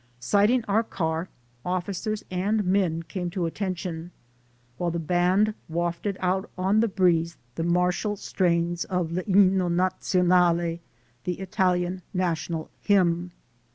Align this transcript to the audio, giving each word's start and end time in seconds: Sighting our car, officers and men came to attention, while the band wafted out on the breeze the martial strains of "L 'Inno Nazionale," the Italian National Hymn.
Sighting 0.19 0.65
our 0.67 0.81
car, 0.81 1.29
officers 1.63 2.25
and 2.31 2.63
men 2.65 3.03
came 3.03 3.29
to 3.29 3.45
attention, 3.45 4.09
while 4.79 4.89
the 4.89 4.97
band 4.97 5.53
wafted 5.69 6.17
out 6.21 6.49
on 6.57 6.79
the 6.79 6.87
breeze 6.87 7.37
the 7.53 7.61
martial 7.63 8.15
strains 8.15 8.83
of 8.85 9.15
"L 9.15 9.23
'Inno 9.27 9.69
Nazionale," 9.71 10.79
the 11.25 11.39
Italian 11.39 12.01
National 12.15 12.71
Hymn. 12.79 13.29